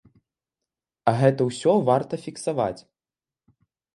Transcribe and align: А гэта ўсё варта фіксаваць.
А 1.09 1.11
гэта 1.19 1.41
ўсё 1.49 1.75
варта 1.89 2.13
фіксаваць. 2.25 2.81